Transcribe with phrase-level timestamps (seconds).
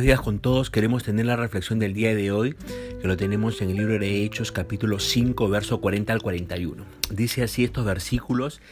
[0.00, 0.70] Días con todos.
[0.70, 2.54] Queremos tener la reflexión del día de hoy,
[3.02, 6.84] que lo tenemos en el libro de Hechos, capítulo 5, verso 40 al 41.
[7.10, 8.62] Dice así estos versículos,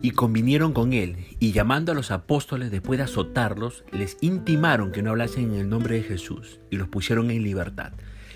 [0.00, 5.02] y convinieron con él, y llamando a los apóstoles después de azotarlos, les intimaron que
[5.02, 7.92] no hablasen en el nombre de Jesús, y los pusieron en libertad.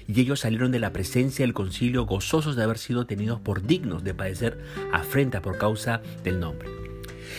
[0.06, 4.04] Y ellos salieron de la presencia del concilio gozosos de haber sido tenidos por dignos
[4.04, 4.58] de padecer
[4.92, 6.87] afrenta por causa del nombre.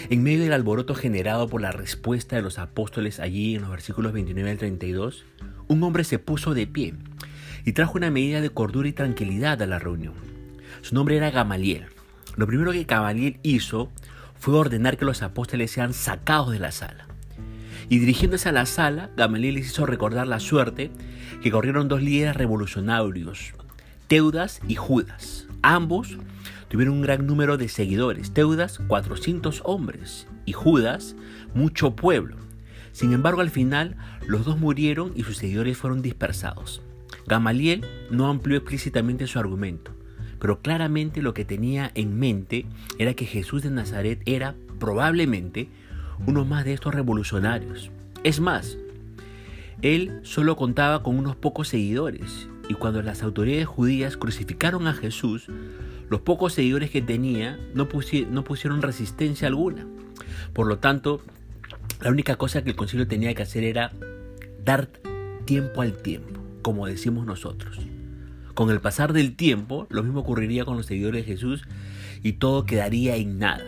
[0.10, 4.14] En medio del alboroto generado por la respuesta de los apóstoles allí en los versículos
[4.14, 5.26] 29 al 32,
[5.68, 6.94] un hombre se puso de pie
[7.66, 10.14] y trajo una medida de cordura y tranquilidad a la reunión.
[10.82, 11.86] Su nombre era Gamaliel.
[12.36, 13.92] Lo primero que Gamaliel hizo
[14.40, 17.08] fue ordenar que los apóstoles sean sacados de la sala.
[17.90, 20.92] Y dirigiéndose a la sala, Gamaliel les hizo recordar la suerte
[21.42, 23.54] que corrieron dos líderes revolucionarios,
[24.08, 25.48] Teudas y Judas.
[25.62, 26.18] Ambos
[26.70, 28.32] tuvieron un gran número de seguidores.
[28.32, 31.16] Teudas, 400 hombres, y Judas,
[31.54, 32.38] mucho pueblo.
[32.92, 36.82] Sin embargo, al final, los dos murieron y sus seguidores fueron dispersados.
[37.28, 39.92] Gamaliel no amplió explícitamente su argumento,
[40.40, 42.66] pero claramente lo que tenía en mente
[42.98, 45.70] era que Jesús de Nazaret era probablemente
[46.26, 47.92] uno más de estos revolucionarios.
[48.24, 48.78] Es más,
[49.82, 55.48] él solo contaba con unos pocos seguidores, y cuando las autoridades judías crucificaron a Jesús,
[56.10, 59.88] los pocos seguidores que tenía no, pusieron resistencia alguna.
[60.54, 61.22] Por lo tanto,
[62.02, 63.92] la única cosa que el concilio tenía que hacer era
[64.64, 64.90] dar
[65.46, 67.80] tiempo al tiempo, como decimos nosotros.
[68.56, 71.64] Con el pasar del tiempo, lo mismo ocurriría con los seguidores de Jesús
[72.24, 73.66] y todo quedaría en nada.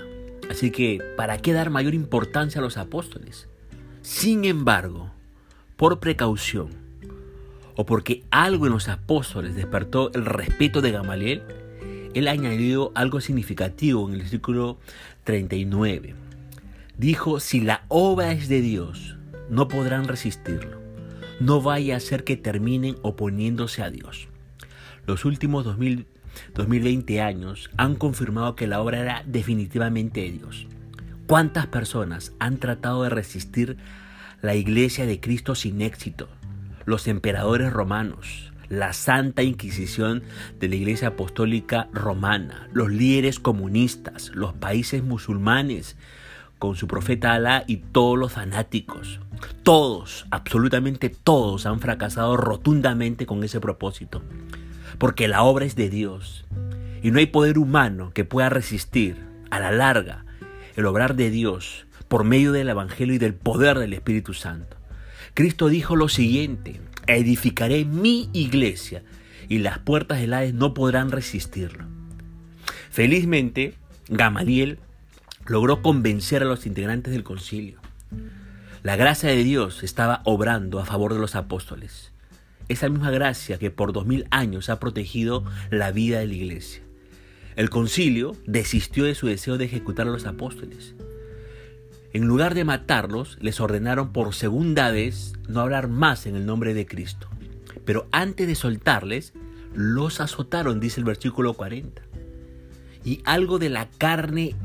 [0.50, 3.47] Así que, ¿para qué dar mayor importancia a los apóstoles?
[4.02, 5.12] Sin embargo,
[5.78, 6.69] por precaución,
[7.75, 11.44] o porque algo en los apóstoles despertó el respeto de Gamaliel,
[12.14, 14.78] él ha añadido algo significativo en el versículo
[15.23, 16.16] 39.
[16.98, 19.18] Dijo, si la obra es de Dios,
[19.50, 20.80] no podrán resistirlo.
[21.40, 24.28] No vaya a ser que terminen oponiéndose a Dios.
[25.08, 30.68] Los últimos 2020 años han confirmado que la obra era definitivamente de Dios.
[31.28, 33.78] ¿Cuántas personas han tratado de resistir
[34.41, 36.28] la iglesia de Cristo sin éxito?
[36.86, 40.24] Los emperadores romanos, la Santa Inquisición
[40.58, 45.98] de la Iglesia Apostólica Romana, los líderes comunistas, los países musulmanes,
[46.58, 49.20] con su profeta Alá y todos los fanáticos.
[49.64, 54.22] Todos, absolutamente todos han fracasado rotundamente con ese propósito.
[54.98, 56.46] Porque la obra es de Dios.
[57.04, 59.18] Y no hay poder humano que pueda resistir
[59.50, 60.24] a la larga
[60.78, 64.78] el obrar de Dios por medio del Evangelio y del poder del Espíritu Santo.
[65.34, 66.80] Cristo dijo lo siguiente,
[67.16, 69.04] edificaré mi iglesia
[69.50, 71.86] y las puertas del Hades no podrán resistirlo.
[72.90, 73.76] Felizmente,
[74.10, 74.80] Gamaliel
[75.46, 77.80] logró convencer a los integrantes del concilio.
[78.84, 82.12] La gracia de Dios estaba obrando a favor de los apóstoles.
[82.68, 86.82] Esa misma gracia que por dos mil años ha protegido la vida de la iglesia.
[87.56, 90.96] El concilio desistió de su deseo de ejecutar a los apóstoles
[92.14, 96.74] en lugar de matarlos, les ordenaron por segunda vez no hablar más en el nombre
[96.74, 97.28] de Cristo.
[97.86, 99.34] Pero antes de soltarles,
[99.74, 102.02] los azotaron, dice el versículo 40.
[103.06, 104.56] Y algo de la carne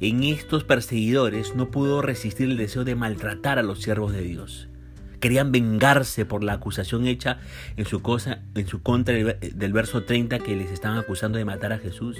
[0.00, 4.68] en estos perseguidores no pudo resistir el deseo de maltratar a los siervos de Dios.
[5.20, 7.40] Querían vengarse por la acusación hecha
[7.76, 8.00] en su,
[8.54, 12.16] en su contra del verso 30 que les estaban acusando de matar a Jesús.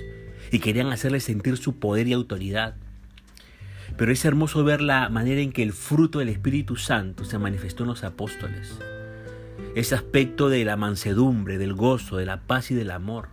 [0.51, 2.75] Y querían hacerles sentir su poder y autoridad.
[3.99, 7.83] Pero es hermoso ver la manera en que el fruto del Espíritu Santo se manifestó
[7.83, 8.79] en los apóstoles.
[9.75, 13.29] Ese aspecto de la mansedumbre, del gozo, de la paz y del amor.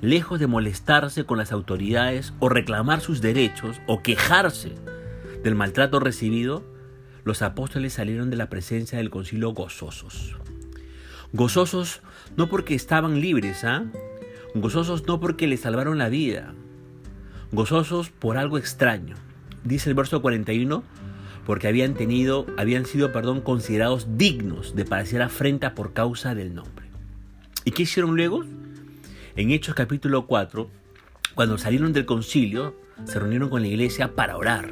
[0.00, 4.72] Lejos de molestarse con las autoridades o reclamar sus derechos o quejarse
[5.44, 6.64] del maltrato recibido,
[7.22, 10.36] los apóstoles salieron de la presencia del concilio gozosos.
[11.32, 12.02] Gozosos
[12.36, 13.84] no porque estaban libres, ¿ah?
[14.52, 16.54] Gozosos no porque les salvaron la vida.
[17.52, 19.14] Gozosos por algo extraño
[19.66, 20.82] dice el verso 41,
[21.44, 26.86] porque habían tenido, habían sido, perdón, considerados dignos de padecer afrenta por causa del nombre.
[27.64, 28.44] ¿Y qué hicieron luego?
[29.36, 30.70] En Hechos capítulo 4,
[31.34, 32.74] cuando salieron del concilio,
[33.04, 34.70] se reunieron con la iglesia para orar.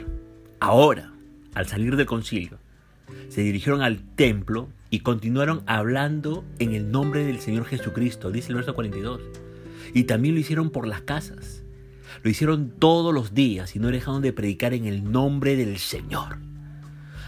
[0.61, 1.12] Ahora,
[1.55, 2.58] al salir del concilio,
[3.29, 8.56] se dirigieron al templo y continuaron hablando en el nombre del Señor Jesucristo, dice el
[8.56, 9.20] verso 42.
[9.93, 11.64] Y también lo hicieron por las casas
[12.23, 16.39] lo hicieron todos los días y no dejaron de predicar en el nombre del Señor.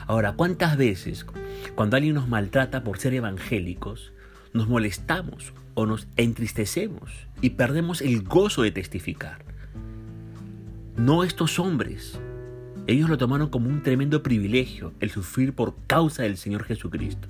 [0.07, 1.27] Ahora, ¿cuántas veces
[1.75, 4.13] cuando alguien nos maltrata por ser evangélicos,
[4.53, 7.11] nos molestamos o nos entristecemos
[7.41, 9.45] y perdemos el gozo de testificar?
[10.97, 12.19] No estos hombres.
[12.87, 17.29] Ellos lo tomaron como un tremendo privilegio el sufrir por causa del Señor Jesucristo.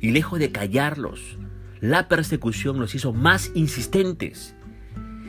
[0.00, 1.38] Y lejos de callarlos,
[1.80, 4.54] la persecución los hizo más insistentes.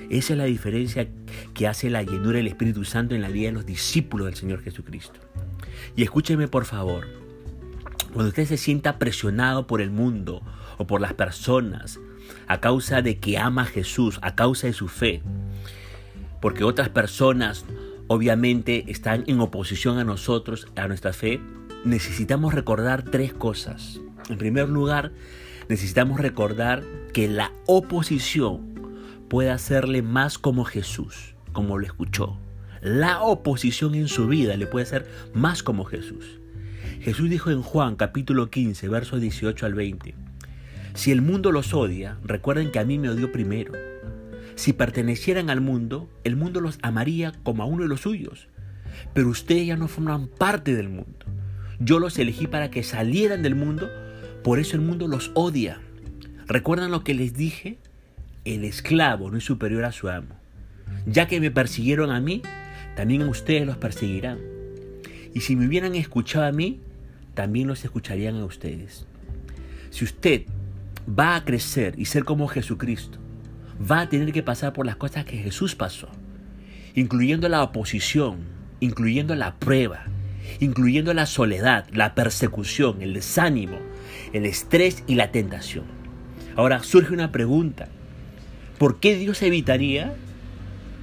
[0.10, 1.08] Esa es la diferencia
[1.54, 4.62] que hace la llenura del Espíritu Santo en la vida de los discípulos del Señor
[4.62, 5.20] Jesucristo.
[5.96, 7.08] Y escúcheme por favor,
[8.14, 10.42] cuando usted se sienta presionado por el mundo
[10.78, 12.00] o por las personas
[12.48, 15.22] a causa de que ama a Jesús, a causa de su fe,
[16.42, 17.66] porque otras personas
[18.08, 21.42] obviamente están en oposición a nosotros, a nuestra fe,
[21.84, 24.00] necesitamos recordar tres cosas.
[24.30, 25.12] En primer lugar,
[25.70, 28.75] necesitamos recordar que la oposición
[29.36, 32.40] puede hacerle más como Jesús, como lo escuchó.
[32.82, 36.40] La oposición en su vida le puede hacer más como Jesús.
[37.02, 40.16] Jesús dijo en Juan capítulo 15, versos 18 al 20,
[40.94, 43.74] Si el mundo los odia, recuerden que a mí me odió primero.
[44.56, 48.48] Si pertenecieran al mundo, el mundo los amaría como a uno de los suyos.
[49.14, 51.26] Pero ustedes ya no forman parte del mundo.
[51.82, 53.90] Yo los elegí para que salieran del mundo,
[54.46, 55.82] por eso el mundo los odia.
[56.48, 57.80] ¿Recuerdan lo que les dije?
[58.46, 60.36] El esclavo no es superior a su amo.
[61.08, 62.44] Ya que me persiguieron a mí,
[62.96, 64.38] también a ustedes los perseguirán.
[65.34, 66.80] Y si me hubieran escuchado a mí,
[67.34, 69.08] también los escucharían a ustedes.
[69.90, 70.44] Si usted
[71.08, 73.18] va a crecer y ser como Jesucristo,
[73.80, 76.10] va a tener que pasar por las cosas que Jesús pasó,
[76.94, 78.38] incluyendo la oposición,
[78.80, 80.04] incluyendo la prueba,
[80.60, 83.80] incluyendo la soledad, la persecución, el desánimo,
[84.34, 85.86] el estrés y la tentación.
[86.56, 87.90] Ahora surge una pregunta.
[88.78, 90.14] ¿Por qué Dios evitaría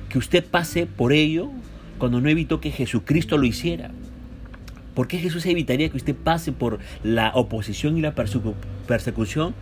[0.08, 1.50] que usted pase por ello
[1.98, 3.90] cuando no evitó que Jesucristo lo hiciera?
[4.94, 9.54] ¿Por qué Jesús evitaría que usted pase por la oposición y la persecución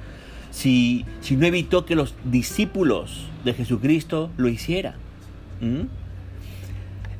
[0.51, 4.95] si, si no evitó que los discípulos de Jesucristo lo hicieran?
[5.61, 5.83] ¿Mm?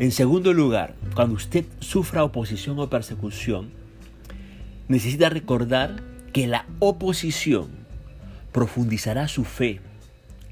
[0.01, 3.71] En segundo lugar, cuando usted sufra oposición o persecución,
[4.89, 6.03] necesita recordar
[6.33, 7.69] que la oposición
[8.51, 9.81] profundizará su fe.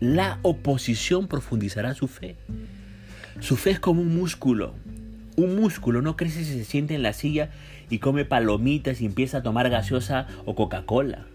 [0.01, 2.37] La oposición profundizará su fe.
[3.41, 4.75] Su fe es como un músculo.
[5.37, 7.51] Un músculo no crece si se siente en la silla
[7.91, 11.27] y come palomitas y empieza a tomar gaseosa o Coca-Cola.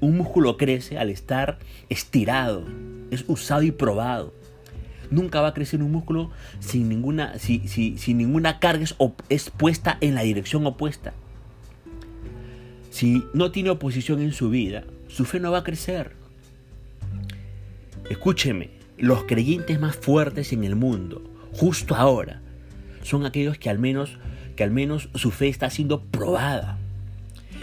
[0.00, 2.66] Un músculo crece al estar estirado,
[3.10, 4.34] es usado y probado.
[5.10, 6.30] Nunca va a crecer un músculo
[6.60, 7.62] sin ninguna, si,
[8.08, 8.84] ninguna carga
[9.28, 11.14] es, puesta en la dirección opuesta.
[12.90, 16.21] Si no tiene oposición en su vida, su fe no va a crecer.
[18.12, 18.68] Escúcheme,
[18.98, 21.22] los creyentes más fuertes en el mundo,
[21.54, 22.42] justo ahora,
[23.02, 24.18] son aquellos que al menos,
[24.54, 26.76] que al menos su fe está siendo probada.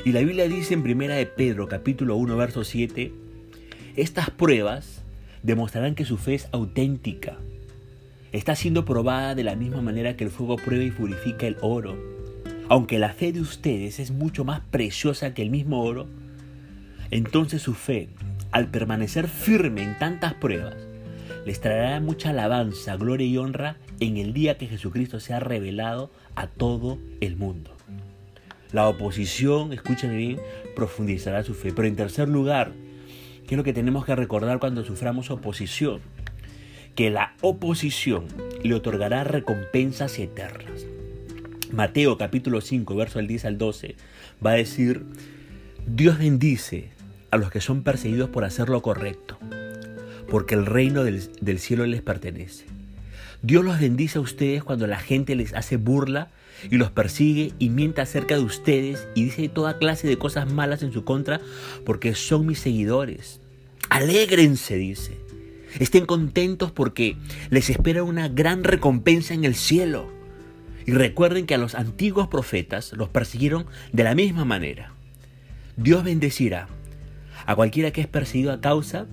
[0.06, 3.14] Y la Biblia dice en Primera de Pedro, capítulo 1, verso 7,
[3.96, 5.04] estas pruebas
[5.44, 7.38] demostrarán que su fe es auténtica.
[8.32, 11.96] Está siendo probada de la misma manera que el fuego prueba y purifica el oro.
[12.70, 16.08] Aunque la fe de ustedes es mucho más preciosa que el mismo oro,
[17.12, 18.10] entonces su fe,
[18.52, 20.76] al permanecer firme en tantas pruebas,
[21.46, 26.48] les traerá mucha alabanza, gloria y honra en el día que Jesucristo sea revelado a
[26.48, 27.76] todo el mundo.
[28.72, 30.40] La oposición, escúchame bien,
[30.76, 31.74] profundizará su fe.
[31.74, 32.72] Pero en tercer lugar,
[33.48, 36.02] ¿qué es lo que tenemos que recordar cuando suframos oposición?
[36.96, 38.26] Que la oposición
[38.62, 40.86] le otorgará recompensas eternas.
[41.72, 43.96] Mateo capítulo 5, verso del 10 al 12,
[44.46, 45.04] va a decir,
[45.88, 46.90] Dios bendice
[47.32, 49.38] a los que son perseguidos por hacer lo correcto,
[50.30, 52.66] porque el reino del, cielo les pertenece.
[53.42, 56.30] Dios los bendice a ustedes cuando la gente les hace burla
[56.70, 60.84] y los persigue y miente acerca de ustedes y dice toda clase de cosas malas
[60.84, 61.40] en su contra
[61.86, 63.40] porque son mis seguidores.
[63.90, 65.18] Alégrense, dice.
[65.80, 67.16] Estén contentos porque
[67.50, 70.12] les espera una gran recompensa en el cielo.
[70.86, 74.94] Y recuerden que a los antiguos profetas los persiguieron de la misma manera.
[75.78, 76.68] Dios bendecirá
[77.50, 79.08] a cualquiera que es perseguido a causa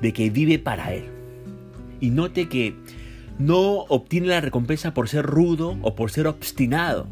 [0.00, 1.04] de que vive para Él.
[2.00, 2.74] Y note que
[3.38, 7.06] no obtiene la recompensa por ser rudo o por ser obstinado.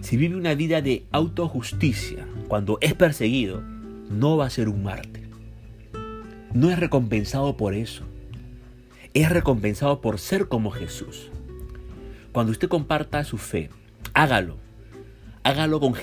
[0.00, 3.62] Si vive una vida de autojusticia cuando es perseguido,
[4.10, 5.30] no va a ser un mártir.
[6.52, 8.02] No es recompensado por eso.
[9.14, 11.30] Es recompensado por ser como Jesús.
[12.32, 13.70] Cuando usted comparta su fe,
[14.12, 14.56] hágalo.
[15.44, 15.94] Hágalo con,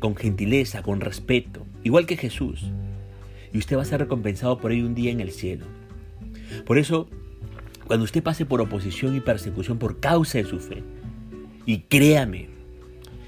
[0.00, 2.70] con gentileza, con respeto, igual que Jesús.
[3.52, 5.66] Y usted va a ser recompensado por ello un día en el cielo.
[6.64, 7.08] Por eso
[7.86, 10.82] cuando usted pase por oposición y persecución por causa de su fe,
[11.66, 12.48] y créame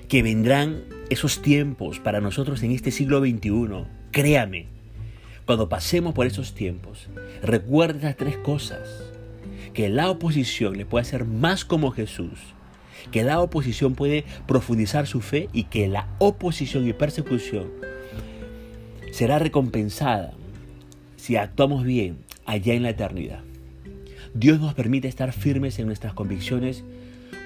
[0.09, 4.67] que vendrán esos tiempos para nosotros en este siglo XXI, créame,
[5.45, 7.09] cuando pasemos por esos tiempos,
[7.43, 8.89] recuerde tres cosas,
[9.75, 12.39] que la oposición le puede hacer más como Jesús,
[13.11, 17.71] que la oposición puede profundizar su fe y que la oposición y persecución
[19.15, 20.33] será recompensada
[21.15, 22.17] si actuamos bien
[22.47, 23.45] allá en la eternidad.
[24.35, 26.83] Dios nos permite estar firmes en nuestras convicciones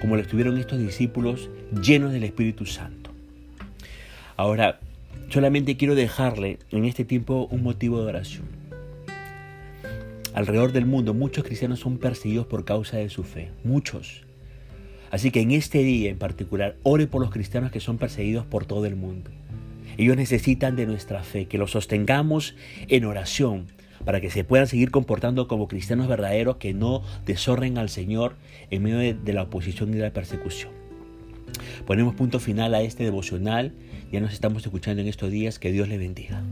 [0.01, 1.47] como lo estuvieron estos discípulos
[1.83, 3.11] llenos del Espíritu Santo.
[4.35, 4.79] Ahora,
[5.29, 8.47] solamente quiero dejarle en este tiempo un motivo de oración.
[10.33, 14.23] Alrededor del mundo muchos cristianos son perseguidos por causa de su fe, muchos.
[15.11, 18.65] Así que en este día en particular, ore por los cristianos que son perseguidos por
[18.65, 19.29] todo el mundo.
[19.99, 22.55] Ellos necesitan de nuestra fe, que los sostengamos
[22.87, 23.65] en oración
[24.05, 28.37] para que se puedan seguir comportando como cristianos verdaderos que no deshonren al Señor
[28.71, 30.71] en medio de, la oposición y de la persecución.
[31.85, 33.73] Ponemos punto final a este devocional.
[34.09, 35.59] Ya nos estamos escuchando en estos días.
[35.59, 36.43] Que Dios le bendiga.